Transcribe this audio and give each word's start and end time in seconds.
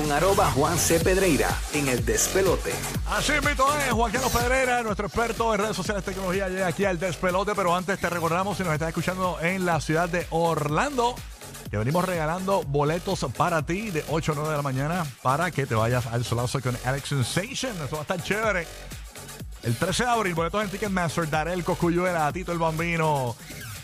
con 0.00 0.12
arroba 0.12 0.50
Juan 0.52 0.78
C. 0.78 1.00
Pedreira 1.00 1.48
en 1.72 1.88
el 1.88 2.04
despelote. 2.04 2.72
Así 3.06 3.32
invito 3.32 3.66
es 3.78 3.90
Juan 3.90 4.12
Carlos 4.12 4.30
Pedrera, 4.30 4.82
nuestro 4.84 5.06
experto 5.06 5.52
en 5.52 5.60
redes 5.60 5.76
sociales 5.76 6.04
tecnología, 6.04 6.48
llega 6.48 6.68
aquí 6.68 6.84
al 6.84 7.00
despelote, 7.00 7.52
pero 7.56 7.74
antes 7.74 7.98
te 7.98 8.08
recordamos 8.08 8.56
si 8.56 8.62
nos 8.62 8.74
estás 8.74 8.88
escuchando 8.88 9.38
en 9.40 9.66
la 9.66 9.80
ciudad 9.80 10.08
de 10.08 10.26
Orlando, 10.30 11.16
que 11.68 11.78
venimos 11.78 12.04
regalando 12.04 12.62
boletos 12.62 13.26
para 13.36 13.62
ti 13.66 13.90
de 13.90 14.04
8 14.08 14.32
a 14.32 14.34
9 14.36 14.50
de 14.50 14.56
la 14.56 14.62
mañana 14.62 15.06
para 15.20 15.50
que 15.50 15.66
te 15.66 15.74
vayas 15.74 16.06
al 16.06 16.24
solazo 16.24 16.60
con 16.60 16.78
Alex 16.84 17.08
Sensation. 17.08 17.72
Eso 17.84 17.96
va 17.96 17.98
a 17.98 18.02
estar 18.02 18.22
chévere. 18.22 18.68
El 19.64 19.74
13 19.74 20.04
de 20.04 20.10
abril, 20.10 20.34
boletos 20.34 20.62
en 20.62 20.70
Ticketmaster, 20.70 21.28
Darel 21.28 21.64
Coscuyuela, 21.64 22.32
Tito 22.32 22.52
el 22.52 22.58
Bambino, 22.58 23.34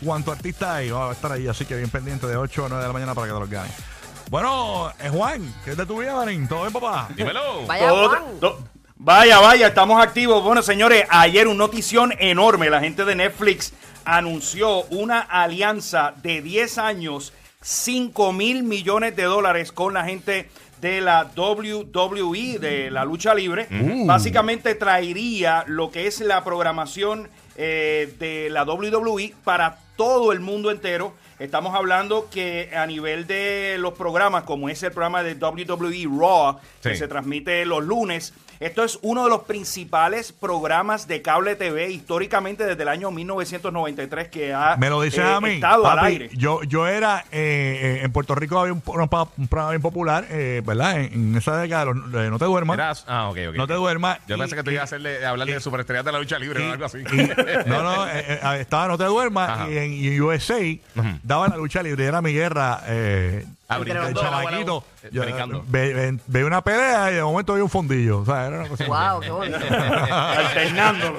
cuánto 0.04 0.30
artista 0.30 0.76
hay, 0.76 0.90
va 0.90 1.10
a 1.10 1.12
estar 1.12 1.32
ahí, 1.32 1.48
así 1.48 1.64
que 1.64 1.76
bien 1.76 1.90
pendiente 1.90 2.28
de 2.28 2.36
8 2.36 2.66
a 2.66 2.68
9 2.68 2.82
de 2.82 2.88
la 2.88 2.92
mañana 2.92 3.14
para 3.14 3.26
que 3.26 3.32
te 3.32 3.40
los 3.40 3.50
ganes. 3.50 3.93
Bueno, 4.34 4.90
eh, 4.98 5.10
Juan, 5.10 5.54
¿qué 5.64 5.70
es 5.70 5.76
de 5.76 5.86
tu 5.86 6.00
vida, 6.00 6.16
Marín? 6.16 6.48
¿Todo 6.48 6.62
bien, 6.62 6.72
papá? 6.72 7.08
Dímelo. 7.14 7.62
Vaya 7.68 7.88
Todo- 7.88 8.08
Juan. 8.08 8.40
to- 8.40 8.58
vaya, 8.96 9.38
vaya, 9.38 9.68
estamos 9.68 10.02
activos. 10.02 10.42
Bueno, 10.42 10.60
señores, 10.60 11.04
ayer 11.08 11.46
una 11.46 11.58
notición 11.58 12.12
enorme. 12.18 12.68
La 12.68 12.80
gente 12.80 13.04
de 13.04 13.14
Netflix 13.14 13.72
anunció 14.04 14.82
una 14.86 15.20
alianza 15.20 16.14
de 16.20 16.42
10 16.42 16.78
años, 16.78 17.32
5 17.62 18.32
mil 18.32 18.64
millones 18.64 19.14
de 19.14 19.22
dólares 19.22 19.70
con 19.70 19.94
la 19.94 20.04
gente 20.04 20.50
de 20.80 21.00
la 21.00 21.30
WWE, 21.36 22.58
de 22.58 22.90
la 22.90 23.04
lucha 23.04 23.36
libre. 23.36 23.68
Básicamente 24.04 24.74
traería 24.74 25.62
lo 25.68 25.92
que 25.92 26.08
es 26.08 26.18
la 26.18 26.42
programación 26.42 27.28
eh, 27.54 28.12
de 28.18 28.50
la 28.50 28.64
WWE 28.64 29.32
para 29.44 29.78
todo 29.96 30.32
el 30.32 30.40
mundo 30.40 30.70
entero. 30.70 31.12
Estamos 31.38 31.74
hablando 31.74 32.28
que 32.30 32.70
a 32.76 32.86
nivel 32.86 33.26
de 33.26 33.76
los 33.78 33.94
programas, 33.94 34.44
como 34.44 34.68
es 34.68 34.82
el 34.84 34.92
programa 34.92 35.22
de 35.24 35.34
WWE 35.34 36.06
Raw, 36.18 36.58
que 36.82 36.94
se 36.96 37.08
transmite 37.08 37.64
los 37.66 37.82
lunes, 37.84 38.32
esto 38.60 38.84
es 38.84 39.00
uno 39.02 39.24
de 39.24 39.30
los 39.30 39.42
principales 39.42 40.30
programas 40.32 41.08
de 41.08 41.22
cable 41.22 41.56
TV 41.56 41.90
históricamente 41.90 42.64
desde 42.64 42.80
el 42.82 42.88
año 42.88 43.10
1993 43.10 44.28
que 44.28 44.54
ha 44.54 44.76
Me 44.76 44.88
lo 44.88 45.02
dices 45.02 45.24
eh, 45.24 45.32
a 45.34 45.40
mí. 45.40 45.50
estado 45.54 45.86
al 45.88 45.98
aire. 45.98 46.30
Yo, 46.34 46.62
yo 46.62 46.86
era, 46.86 47.24
eh, 47.32 47.98
eh, 48.00 48.04
en 48.04 48.12
Puerto 48.12 48.36
Rico 48.36 48.58
había 48.60 48.72
un, 48.72 48.82
un 48.86 49.08
pa- 49.08 49.28
un 49.36 49.48
programa 49.48 49.70
bien 49.72 49.82
popular, 49.82 50.24
eh, 50.30 50.62
¿verdad? 50.64 51.00
En, 51.00 51.12
en 51.12 51.36
esa 51.36 51.56
década, 51.58 51.86
los- 51.86 52.12
de 52.12 52.30
No 52.30 52.38
te 52.38 52.44
duermas. 52.44 52.78
Eras- 52.78 53.04
ah. 53.08 53.32
No 53.56 53.66
te 53.66 53.74
duermas. 53.74 54.18
Yo 54.28 54.36
y- 54.36 54.38
pensé 54.38 54.54
que 54.54 54.62
tú 54.62 54.70
ibas 54.70 54.82
a 54.82 54.84
hacerle, 54.84 55.26
hablar 55.26 55.48
de 55.48 55.58
superestrellas 55.60 56.04
de 56.04 56.12
la 56.12 56.18
lucha 56.20 56.38
libre 56.38 56.64
y- 56.64 56.68
o 56.68 56.72
algo 56.72 56.84
así. 56.84 56.98
y- 56.98 57.68
no, 57.68 57.82
no, 57.82 58.06
eh, 58.08 58.24
eh, 58.40 58.58
estaba 58.60 58.86
No 58.86 58.96
te 58.96 59.04
duermas 59.04 59.50
Ajá. 59.50 59.70
y 59.70 59.78
en 59.84 59.92
y 59.92 60.20
USA 60.20 60.58
daba 61.22 61.48
la 61.48 61.56
lucha 61.56 61.82
libre, 61.82 62.04
era 62.06 62.20
mi 62.22 62.32
guerra. 62.32 62.80
Eh, 62.86 63.46
Ah, 63.66 63.78
de 63.78 63.84
brincando, 63.84 64.20
chamaquito. 64.20 64.84
eh, 65.02 65.08
Yo, 65.10 65.22
brincando. 65.22 65.64
ve- 65.66 65.94
ve- 65.94 66.18
veía 66.26 66.46
una 66.46 66.62
pelea 66.62 67.10
y 67.10 67.14
de 67.14 67.22
momento 67.22 67.54
veía 67.54 67.64
un 67.64 67.70
fondillo. 67.70 68.18
O 68.18 68.24
sea, 68.26 68.46
era 68.46 68.58
una 68.60 68.68
cosa. 68.68 68.84
Wow, 68.84 69.20
qué 69.20 69.30
bonito. 69.30 69.56
Alternándolo. 70.10 71.18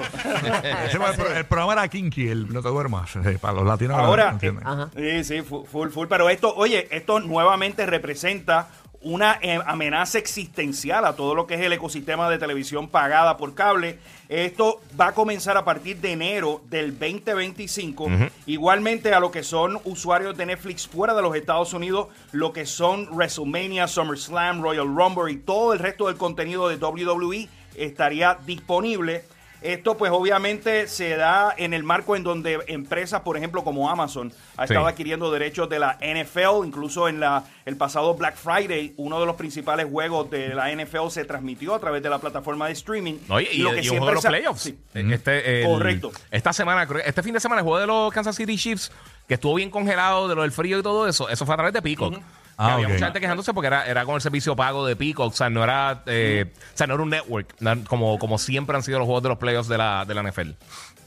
Ese 0.86 0.96
fue 0.98 1.10
el, 1.10 1.16
pro- 1.16 1.32
el 1.34 1.44
programa 1.46 1.72
era 1.72 1.88
Kinky, 1.88 2.28
el 2.28 2.52
No 2.52 2.62
te 2.62 2.68
duermas. 2.68 3.16
eh, 3.16 3.38
para 3.40 3.54
los 3.54 3.66
latinos. 3.66 3.98
Ahora, 3.98 4.30
¿entiendes? 4.30 4.64
Ajá. 4.64 4.90
Sí, 4.94 5.24
sí, 5.24 5.42
fu- 5.42 5.64
full, 5.66 5.88
full. 5.90 6.06
Pero 6.08 6.28
esto, 6.30 6.54
oye, 6.54 6.86
esto 6.90 7.20
nuevamente 7.20 7.84
representa 7.84 8.68
una 9.06 9.38
eh, 9.40 9.60
amenaza 9.66 10.18
existencial 10.18 11.04
a 11.04 11.14
todo 11.14 11.36
lo 11.36 11.46
que 11.46 11.54
es 11.54 11.60
el 11.60 11.72
ecosistema 11.72 12.28
de 12.28 12.38
televisión 12.38 12.88
pagada 12.88 13.36
por 13.36 13.54
cable. 13.54 14.00
Esto 14.28 14.80
va 15.00 15.08
a 15.08 15.12
comenzar 15.14 15.56
a 15.56 15.64
partir 15.64 15.98
de 15.98 16.10
enero 16.10 16.60
del 16.68 16.98
2025. 16.98 18.08
Igualmente 18.46 19.14
a 19.14 19.20
lo 19.20 19.30
que 19.30 19.44
son 19.44 19.78
usuarios 19.84 20.36
de 20.36 20.46
Netflix 20.46 20.88
fuera 20.88 21.14
de 21.14 21.22
los 21.22 21.36
Estados 21.36 21.72
Unidos, 21.72 22.08
lo 22.32 22.52
que 22.52 22.66
son 22.66 23.08
WrestleMania, 23.12 23.86
SummerSlam, 23.86 24.60
Royal 24.60 24.88
Rumble 24.92 25.32
y 25.32 25.36
todo 25.36 25.72
el 25.72 25.78
resto 25.78 26.08
del 26.08 26.16
contenido 26.16 26.68
de 26.68 26.74
WWE 26.74 27.48
estaría 27.76 28.36
disponible. 28.44 29.22
Esto 29.62 29.96
pues 29.96 30.12
obviamente 30.12 30.86
se 30.86 31.16
da 31.16 31.54
en 31.56 31.72
el 31.74 31.82
marco 31.82 32.14
en 32.14 32.22
donde 32.22 32.58
empresas, 32.68 33.22
por 33.22 33.36
ejemplo, 33.36 33.64
como 33.64 33.90
Amazon, 33.90 34.32
ha 34.56 34.66
Sí. 34.66 34.72
estado 34.74 34.86
adquiriendo 34.86 35.30
derechos 35.30 35.68
de 35.68 35.78
la 35.78 35.98
NFL, 36.00 36.64
incluso 36.66 37.08
en 37.08 37.20
la, 37.20 37.44
el 37.64 37.76
pasado 37.76 38.14
Black 38.14 38.36
Friday, 38.36 38.94
uno 38.96 39.18
de 39.18 39.26
los 39.26 39.36
principales 39.36 39.86
juegos 39.90 40.30
de 40.30 40.54
la 40.54 40.70
NFL 40.70 41.10
se 41.10 41.24
transmitió 41.24 41.74
a 41.74 41.78
través 41.80 42.02
de 42.02 42.10
la 42.10 42.18
plataforma 42.18 42.66
de 42.66 42.72
streaming. 42.74 43.14
Oye, 43.28 43.48
y, 43.52 43.58
lo 43.58 43.76
y 43.76 43.80
que 43.82 43.90
un 43.90 43.98
juego 43.98 44.06
de 44.06 44.12
los 44.14 44.26
playoffs. 44.26 44.62
sí. 44.62 44.78
Este, 44.94 45.62
el- 45.62 45.66
Correcto. 45.66 46.12
Esta 46.30 46.52
semana, 46.52 46.86
creo- 46.86 47.02
este 47.04 47.22
fin 47.22 47.32
de 47.34 47.40
semana, 47.40 47.60
el 47.60 47.64
juego 47.64 47.80
de 47.80 47.86
los 47.86 48.12
Kansas 48.12 48.36
City 48.36 48.56
Chiefs, 48.56 48.92
que 49.26 49.34
estuvo 49.34 49.54
bien 49.54 49.70
congelado 49.70 50.28
de 50.28 50.34
lo 50.34 50.42
del 50.42 50.52
frío 50.52 50.78
y 50.78 50.82
todo 50.82 51.08
eso, 51.08 51.28
eso 51.28 51.44
fue 51.46 51.54
a 51.54 51.56
través 51.56 51.72
de 51.74 51.82
Peacock. 51.82 52.14
Que 52.14 52.20
Ah, 52.58 52.74
había 52.74 52.86
ok. 52.86 52.92
mucha 52.94 53.04
gente 53.06 53.20
quejándose 53.20 53.52
porque 53.52 53.66
era, 53.66 53.86
era 53.86 54.04
con 54.06 54.14
el 54.14 54.20
servicio 54.22 54.56
pago 54.56 54.86
de 54.86 54.96
Peacock, 54.96 55.32
o 55.32 55.36
sea, 55.36 55.50
no 55.50 55.62
era, 55.62 56.02
eh, 56.06 56.46
o 56.54 56.76
sea, 56.76 56.86
no 56.86 56.94
era 56.94 57.02
un 57.02 57.10
network, 57.10 57.54
no- 57.60 57.84
como, 57.84 58.18
como 58.18 58.38
siempre 58.38 58.74
han 58.76 58.82
sido 58.82 58.98
los 58.98 59.04
juegos 59.06 59.22
de 59.22 59.28
los 59.28 59.38
playoffs 59.38 59.68
de 59.68 59.76
la, 59.76 60.04
de 60.06 60.14
la 60.14 60.22
NFL. 60.22 60.52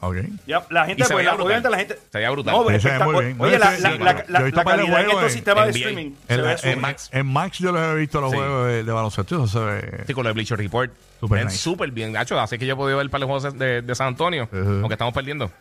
Ok. 0.01 0.15
Ya, 0.47 0.63
la 0.69 0.85
gente, 0.85 1.03
se 1.03 1.11
pues, 1.13 1.25
la- 1.25 1.33
obviamente 1.33 1.69
la 1.69 1.77
gente... 1.77 1.99
Se 2.11 2.17
veía 2.19 2.29
brutal. 2.29 2.53
No, 2.55 2.79
Se 2.79 2.89
ve 2.89 2.99
muy 3.03 3.25
bien. 3.25 3.41
Oye, 3.41 3.59
la, 3.59 3.75
sí, 3.75 3.81
la, 3.81 3.89
la, 3.97 4.25
la- 4.27 4.63
calidad 4.63 5.01
en 5.01 5.09
estos 5.09 5.31
sistemas 5.33 5.65
de 5.65 5.71
streaming 5.71 6.11
se 6.27 6.33
En, 6.35 6.39
súper 6.57 6.71
en- 6.71 6.81
Max. 6.81 7.09
en 7.11 7.25
Max 7.27 7.57
yo 7.57 7.71
los 7.73 7.81
he 7.81 7.95
visto 7.95 8.21
los 8.21 8.31
Sí. 8.31 8.37
juegos 8.37 8.67
de, 8.67 8.83
de 8.85 8.91
baloncesto. 8.93 9.43
Eso 9.43 9.47
se 9.47 9.59
ve. 9.59 10.03
Sí, 10.07 10.13
con 10.13 10.25
el 10.27 10.33
Bleacher 10.33 10.57
Report. 10.57 10.91
Super 11.19 11.39
Ven 11.39 11.47
nice. 11.47 11.57
súper 11.57 11.91
bien. 11.91 12.13
Nacho, 12.13 12.39
así 12.39 12.57
que 12.57 12.65
yo 12.65 12.75
he 12.75 12.77
podido 12.77 12.97
ver 12.99 13.09
para 13.09 13.25
los 13.25 13.27
juegos 13.27 13.57
de, 13.59 13.81
de 13.81 13.95
San 13.95 14.07
Antonio, 14.07 14.47
aunque 14.53 14.93
estamos 14.93 15.13
perdiendo. 15.13 15.51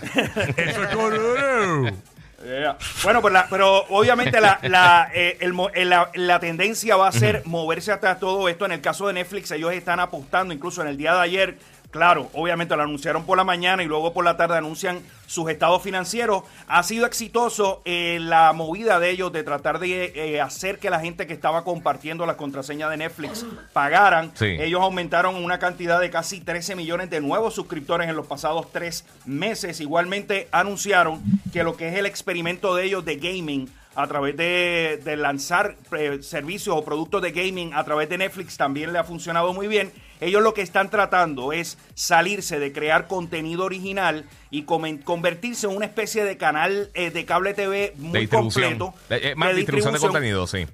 Eso 0.57 0.83
es 0.85 0.95
correcto. 0.95 1.97
Yeah. 2.45 2.77
Bueno, 3.03 3.21
pues 3.21 3.35
la- 3.35 3.49
pero 3.51 3.85
obviamente 3.89 4.41
la, 4.41 4.61
la, 4.63 5.11
eh, 5.13 5.39
el 5.41 5.53
mo- 5.53 5.71
eh, 5.75 5.85
la, 5.85 6.11
la 6.15 6.39
tendencia 6.39 6.95
va 6.97 7.09
a 7.09 7.13
ser 7.13 7.43
moverse 7.47 7.91
hasta 7.91 8.17
todo 8.19 8.49
esto. 8.49 8.65
En 8.65 8.73
el 8.73 8.81
caso 8.81 9.09
de 9.09 9.15
Netflix, 9.15 9.51
ellos 9.51 9.73
están 9.73 9.99
apostando, 9.99 10.55
incluso 10.55 10.81
en 10.83 10.89
el 10.89 10.97
día 10.97 11.15
de 11.15 11.21
ayer, 11.21 11.59
claro, 11.91 12.31
obviamente 12.33 12.77
lo 12.77 12.83
anunciaron 12.83 13.25
por 13.25 13.37
la 13.37 13.45
mañana 13.45 13.83
y 13.83 13.87
luego 13.87 14.13
por 14.13 14.25
la 14.25 14.37
tarde 14.37 14.57
anuncian 14.57 15.03
sus 15.27 15.51
estados 15.51 15.83
financieros. 15.83 16.43
Ha 16.67 16.83
sido 16.83 17.07
exitoso 17.07 17.83
eh, 17.85 18.19
la 18.21 18.53
movida 18.53 18.99
de 18.99 19.11
ellos 19.11 19.33
de 19.33 19.43
tratar 19.43 19.79
de 19.79 20.13
eh, 20.15 20.41
hacer 20.41 20.79
que 20.79 20.91
la 20.91 21.01
gente 21.01 21.27
que 21.27 21.35
estaba 21.35 21.65
compartiendo 21.65 22.27
la 22.27 22.37
contraseña 22.37 22.89
de 22.89 22.97
Netflix 22.97 23.45
pagaran. 23.73 24.33
Sí. 24.35 24.57
Ellos 24.59 24.81
aumentaron 24.81 25.37
una 25.37 25.59
cantidad 25.59 26.01
de 26.01 26.11
casi 26.11 26.41
13 26.41 26.77
millones 26.77 27.11
de 27.11 27.21
nuevos 27.21 27.55
suscriptores 27.55 28.09
en 28.09 28.17
los 28.17 28.27
pasados 28.27 28.73
tres 28.73 29.05
meses. 29.27 29.81
Igualmente 29.81 30.49
anunciaron 30.53 31.23
que 31.53 31.63
lo 31.63 31.77
que 31.77 31.89
es 31.89 31.95
el 31.97 32.07
experimento 32.07 32.75
de 32.75 32.85
ellos 32.85 33.05
de 33.05 33.17
gaming 33.17 33.69
a 33.99 34.07
través 34.07 34.37
de, 34.37 35.01
de 35.05 35.17
lanzar 35.17 35.75
eh, 35.91 36.21
servicios 36.23 36.77
o 36.79 36.85
productos 36.85 37.21
de 37.21 37.33
gaming 37.33 37.75
a 37.75 37.83
través 37.85 38.09
de 38.09 38.17
Netflix 38.17 38.57
también 38.57 38.93
le 38.93 38.99
ha 39.01 39.05
funcionado 39.05 39.53
muy 39.53 39.67
bien. 39.67 39.91
Ellos 40.21 40.41
lo 40.41 40.55
que 40.55 40.63
están 40.63 40.89
tratando 40.89 41.53
es 41.53 41.79
salirse 41.95 42.61
de 42.61 42.73
crear 42.73 43.09
contenido 43.09 43.65
original 43.65 44.25
y 44.51 44.63
convertirse 44.63 45.67
en 45.67 45.77
una 45.77 45.87
especie 45.87 46.23
de 46.25 46.37
canal 46.37 46.91
eh, 46.95 47.11
de 47.11 47.25
cable 47.25 47.55
TV 47.55 47.93
De 47.97 48.01
muy 48.01 48.21
distribución. 48.21 48.79
completo. 48.79 48.95
De- 49.09 49.31
eh, 49.31 49.35
más 49.35 49.49
de 49.49 49.55
distribución 49.57 49.95
de 49.95 49.99
contenido, 50.01 50.47
sí. 50.47 50.67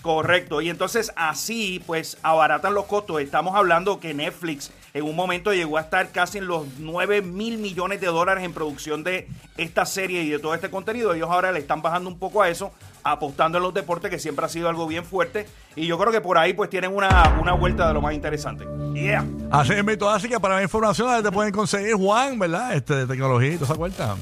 Correcto, 0.00 0.62
y 0.62 0.70
entonces 0.70 1.12
así 1.16 1.82
pues 1.86 2.16
abaratan 2.22 2.72
los 2.72 2.86
costos. 2.86 3.20
Estamos 3.20 3.54
hablando 3.54 4.00
que 4.00 4.14
Netflix 4.14 4.70
en 4.94 5.04
un 5.04 5.14
momento 5.14 5.52
llegó 5.52 5.78
a 5.78 5.82
estar 5.82 6.10
casi 6.10 6.38
en 6.38 6.46
los 6.46 6.66
9 6.78 7.22
mil 7.22 7.58
millones 7.58 8.00
de 8.00 8.08
dólares 8.08 8.44
en 8.44 8.52
producción 8.52 9.04
de 9.04 9.28
esta 9.56 9.86
serie 9.86 10.22
y 10.22 10.30
de 10.30 10.38
todo 10.38 10.54
este 10.54 10.70
contenido. 10.70 11.14
Ellos 11.14 11.28
ahora 11.30 11.52
le 11.52 11.60
están 11.60 11.82
bajando 11.82 12.08
un 12.08 12.18
poco 12.18 12.42
a 12.42 12.48
eso, 12.48 12.72
apostando 13.02 13.58
en 13.58 13.64
los 13.64 13.74
deportes, 13.74 14.10
que 14.10 14.18
siempre 14.18 14.46
ha 14.46 14.48
sido 14.48 14.68
algo 14.68 14.86
bien 14.86 15.04
fuerte. 15.04 15.46
Y 15.76 15.86
yo 15.86 15.98
creo 15.98 16.12
que 16.12 16.20
por 16.20 16.38
ahí 16.38 16.52
pues 16.52 16.70
tienen 16.70 16.94
una, 16.94 17.38
una 17.40 17.52
vuelta 17.52 17.86
de 17.88 17.94
lo 17.94 18.00
más 18.00 18.14
interesante. 18.14 18.64
Yeah. 18.94 19.24
Así 19.50 19.72
es. 19.72 20.02
Así 20.02 20.28
que 20.28 20.40
para 20.40 20.54
más 20.54 20.62
información 20.62 21.22
te 21.22 21.30
pueden 21.30 21.52
conseguir 21.52 21.94
Juan, 21.94 22.38
¿verdad? 22.38 22.74
Este, 22.74 22.94
de 22.94 23.06
tecnología 23.06 23.50
y 23.50 23.54
toda 23.54 23.66
esa 23.66 23.74
vuelta. 23.74 24.16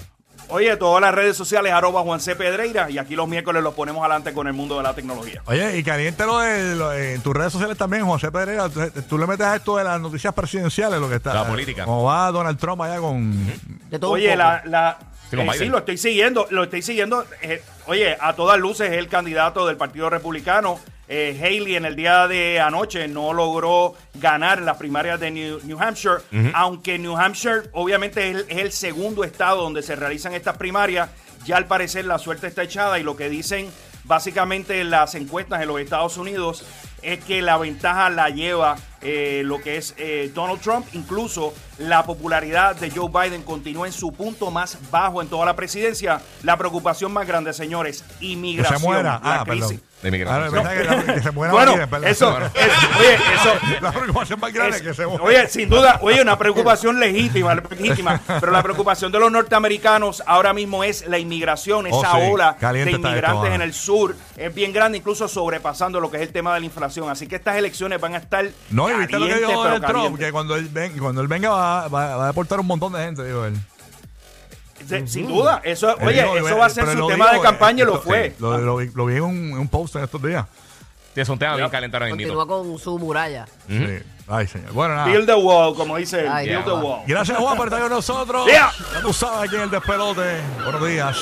Oye, 0.50 0.76
todas 0.78 1.00
las 1.02 1.14
redes 1.14 1.36
sociales, 1.36 1.72
arroba 1.72 2.00
Juan 2.02 2.20
C. 2.20 2.34
Pedreira, 2.34 2.88
y 2.90 2.96
aquí 2.98 3.14
los 3.14 3.28
miércoles 3.28 3.62
los 3.62 3.74
ponemos 3.74 4.00
adelante 4.02 4.32
con 4.32 4.46
el 4.46 4.54
mundo 4.54 4.78
de 4.78 4.82
la 4.82 4.94
tecnología. 4.94 5.42
Oye, 5.44 5.76
y 5.76 5.82
caliente 5.82 6.24
lo 6.24 6.38
de, 6.38 6.74
lo- 6.74 6.92
en 6.92 7.20
tus 7.20 7.34
redes 7.36 7.52
sociales 7.52 7.76
también, 7.76 8.06
José 8.06 8.32
Pereira. 8.32 8.68
Tú, 8.70 8.80
tú 9.08 9.18
le 9.18 9.26
metes 9.26 9.46
a 9.46 9.56
esto 9.56 9.76
de 9.76 9.84
las 9.84 10.00
noticias 10.00 10.32
presidenciales, 10.32 10.98
lo 11.00 11.08
que 11.08 11.16
está. 11.16 11.34
La 11.34 11.46
política. 11.46 11.84
Como 11.84 12.04
va 12.04 12.30
Donald 12.30 12.58
Trump 12.58 12.80
allá 12.80 12.98
con. 12.98 13.46
De 13.90 13.98
todo 13.98 14.12
Oye, 14.12 14.34
la, 14.36 14.62
la- 14.64 14.98
Sí, 15.30 15.36
eh, 15.38 15.46
sí, 15.58 15.66
lo 15.66 15.76
estoy 15.76 15.98
siguiendo, 15.98 16.46
lo 16.48 16.64
estoy 16.64 16.80
siguiendo. 16.80 17.26
eh, 17.42 17.62
oye, 17.86 18.16
a 18.18 18.32
todas 18.32 18.58
luces 18.58 18.90
es 18.90 18.96
el 18.96 19.08
candidato 19.08 19.66
del 19.66 19.76
Partido 19.76 20.08
Republicano. 20.08 20.80
Eh, 21.08 21.38
Haley 21.40 21.76
en 21.76 21.86
el 21.86 21.96
día 21.96 22.28
de 22.28 22.60
anoche 22.60 23.08
no 23.08 23.32
logró 23.32 23.94
ganar 24.14 24.60
las 24.60 24.76
primarias 24.76 25.18
de 25.18 25.30
New, 25.30 25.60
New 25.64 25.80
Hampshire, 25.80 26.18
aunque 26.52 26.98
New 26.98 27.16
Hampshire 27.16 27.62
obviamente 27.72 28.28
es 28.28 28.36
el, 28.36 28.46
es 28.48 28.58
el 28.58 28.72
segundo 28.72 29.24
estado 29.24 29.62
donde 29.62 29.82
se 29.82 29.96
realizan 29.96 30.34
estas 30.34 30.56
primarias. 30.58 31.08
Ya 31.46 31.56
al 31.56 31.66
parecer 31.66 32.04
la 32.04 32.18
suerte 32.18 32.46
está 32.46 32.62
echada 32.62 32.98
y 32.98 33.02
lo 33.02 33.16
que 33.16 33.30
dicen 33.30 33.70
básicamente 34.04 34.82
las 34.84 35.14
encuestas 35.14 35.62
en 35.62 35.68
los 35.68 35.80
Estados 35.80 36.16
Unidos 36.16 36.64
es 37.02 37.22
que 37.24 37.42
la 37.42 37.56
ventaja 37.58 38.10
la 38.10 38.30
lleva 38.30 38.76
eh, 39.00 39.42
lo 39.44 39.60
que 39.60 39.76
es 39.76 39.94
eh, 39.98 40.30
Donald 40.34 40.60
Trump. 40.60 40.86
Incluso 40.94 41.54
la 41.78 42.04
popularidad 42.04 42.76
de 42.76 42.90
Joe 42.90 43.08
Biden 43.08 43.42
continúa 43.42 43.86
en 43.86 43.92
su 43.92 44.12
punto 44.12 44.50
más 44.50 44.76
bajo 44.90 45.22
en 45.22 45.28
toda 45.28 45.46
la 45.46 45.54
presidencia. 45.56 46.20
La 46.42 46.56
preocupación 46.56 47.12
más 47.12 47.26
grande, 47.26 47.52
señores, 47.52 48.04
Que 48.18 48.26
inmigración. 48.26 48.78
se 48.80 48.84
muera. 48.86 49.20
la 49.22 49.40
Ah, 49.40 49.44
crisis. 49.44 49.66
perdón. 49.68 49.82
De. 50.00 50.24
Ah, 50.28 50.48
que, 50.48 51.12
que 51.14 51.22
se 51.22 51.30
muera 51.32 51.52
Bueno, 51.52 51.72
perdón. 51.90 52.04
eso, 52.06 52.28
oye, 52.32 53.14
eso, 53.34 53.52
La 53.80 53.90
preocupación 53.90 54.38
más 54.38 54.52
grande 54.52 54.76
es- 54.76 54.82
que 54.82 54.94
se 54.94 55.04
muera. 55.06 55.24
Oye, 55.24 55.48
sin 55.48 55.68
duda, 55.68 55.98
oye, 56.02 56.22
una 56.22 56.38
preocupación 56.38 57.00
legítima, 57.00 57.52
legítima, 57.56 58.20
pero 58.40 58.52
la 58.52 58.62
preocupación 58.62 59.10
de 59.10 59.18
los 59.18 59.32
norteamericanos 59.32 60.22
ahora 60.24 60.52
mismo 60.52 60.84
es 60.84 61.04
la 61.08 61.18
inmigración, 61.18 61.86
Oh, 61.90 62.00
esa 62.00 62.12
sí, 62.12 62.18
ola 62.30 62.56
de 62.60 62.90
inmigrantes 62.92 63.44
esto, 63.44 63.46
en 63.46 63.60
el 63.62 63.72
sur 63.74 64.14
es 64.36 64.54
bien 64.54 64.72
grande, 64.72 64.98
incluso 64.98 65.26
sobrepasando 65.26 65.98
lo 65.98 66.10
que 66.12 66.18
es 66.18 66.22
el 66.22 66.32
tema 66.32 66.54
de 66.54 66.60
la 66.60 66.66
inflación. 66.66 67.10
Así 67.10 67.26
que 67.26 67.34
estas 67.34 67.56
elecciones 67.56 68.00
van 68.00 68.14
a 68.14 68.18
estar 68.18 68.48
No, 68.70 68.88
y 68.88 68.94
viste 68.94 69.18
lo 69.18 69.26
que 69.26 69.34
dijo 69.34 69.80
Trump, 69.80 70.16
que 70.18 70.30
cuando 70.30 70.54
él, 70.54 70.68
ven- 70.70 70.96
cuando 70.96 71.20
él 71.22 71.26
venga 71.26 71.50
va, 71.50 71.67
va- 71.88 72.16
va 72.16 72.24
a 72.24 72.26
deportar 72.28 72.58
un 72.60 72.66
montón 72.66 72.92
de 72.92 73.00
gente, 73.00 73.24
dijo 73.24 73.44
él. 73.44 73.54
Sin 75.06 75.26
duda, 75.26 75.60
eso, 75.64 75.94
oye, 76.00 76.22
dijo, 76.22 76.36
eso 76.36 76.48
eh, 76.48 76.52
va 76.54 76.66
a 76.66 76.70
ser 76.70 76.86
su 76.86 76.94
lo 76.98 77.06
tema 77.08 77.30
dijo, 77.30 77.42
de 77.42 77.48
campaña 77.48 77.78
y 77.80 77.82
eh, 77.82 77.84
lo 77.86 78.00
fue. 78.00 78.34
Lo, 78.38 78.58
lo 78.58 78.76
vi- 78.76 78.90
lo 78.94 79.06
vi 79.06 79.16
en 79.16 79.22
un, 79.22 79.34
en 79.50 79.58
un 79.58 79.68
post 79.68 79.96
en 79.96 80.04
estos 80.04 80.22
días. 80.22 80.46
Sí, 81.14 81.20
es 81.22 81.28
un 81.28 81.38
tema 81.38 81.56
bien 81.56 81.68
caliente 81.68 81.96
ahora 81.96 82.08
Continúa 82.10 82.46
con 82.46 82.78
su 82.78 82.96
muralla. 82.98 83.46
Sí. 83.66 83.98
Ay, 84.28 84.46
señor. 84.46 84.72
Bueno, 84.72 84.94
nada. 84.94 85.06
Build 85.08 85.26
the 85.26 85.34
wall, 85.34 85.74
como 85.74 85.96
dice 85.96 86.28
Ay, 86.28 86.48
build 86.48 86.64
the 86.64 86.70
ya. 86.70 86.76
wall. 86.76 87.00
Gracias, 87.06 87.38
Juan, 87.38 87.56
por 87.56 87.66
estar 87.66 87.80
con 87.80 87.90
nosotros. 87.90 88.46
Yeah. 88.46 88.70
Ya 88.94 89.00
tú 89.00 89.12
sabes 89.12 89.48
aquí 89.48 89.56
en 89.56 89.62
el 89.62 89.70
despelote. 89.70 90.40
Buenos 90.62 90.86
días. 90.86 91.16